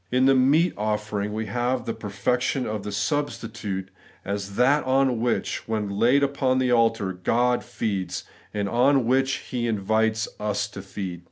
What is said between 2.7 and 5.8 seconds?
the substitute, as that on which,